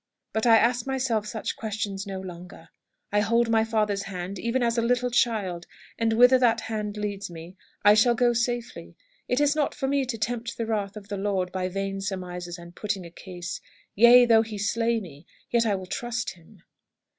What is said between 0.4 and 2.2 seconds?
I ask myself such questions no